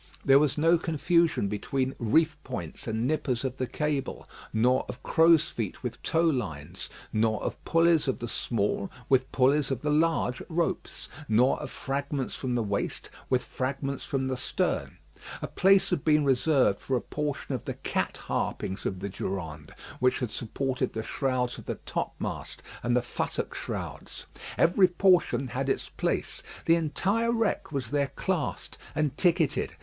There 0.25 0.39
was 0.39 0.57
no 0.57 0.79
confusion 0.79 1.47
between 1.47 1.93
reef 1.99 2.35
points 2.43 2.87
and 2.87 3.05
nippers 3.05 3.45
of 3.45 3.57
the 3.57 3.67
cable, 3.67 4.27
nor 4.51 4.83
of 4.89 5.03
crow's 5.03 5.49
feet 5.49 5.83
with 5.83 6.01
towlines; 6.01 6.89
nor 7.13 7.39
of 7.43 7.63
pulleys 7.65 8.07
of 8.07 8.17
the 8.17 8.27
small 8.27 8.89
with 9.09 9.31
pulleys 9.31 9.69
of 9.69 9.83
the 9.83 9.91
large 9.91 10.41
ropes; 10.49 11.07
nor 11.29 11.59
of 11.59 11.69
fragments 11.69 12.33
from 12.33 12.55
the 12.55 12.63
waist 12.63 13.11
with 13.29 13.43
fragments 13.45 14.03
from 14.03 14.27
the 14.27 14.37
stern. 14.37 14.97
A 15.39 15.45
place 15.45 15.91
had 15.91 16.03
been 16.03 16.25
reserved 16.25 16.79
for 16.79 16.97
a 16.97 16.99
portion 17.01 17.53
of 17.53 17.65
the 17.65 17.75
cat 17.75 18.17
harpings 18.25 18.87
of 18.87 19.01
the 19.01 19.09
Durande, 19.09 19.69
which 19.99 20.17
had 20.17 20.31
supported 20.31 20.93
the 20.93 21.03
shrouds 21.03 21.59
of 21.59 21.65
the 21.65 21.75
topmast 21.75 22.63
and 22.81 22.95
the 22.95 23.03
futtock 23.03 23.53
shrouds. 23.53 24.25
Every 24.57 24.87
portion 24.87 25.49
had 25.49 25.69
its 25.69 25.89
place. 25.89 26.41
The 26.65 26.73
entire 26.73 27.31
wreck 27.31 27.71
was 27.71 27.91
there 27.91 28.11
classed 28.15 28.79
and 28.95 29.15
ticketed. 29.15 29.75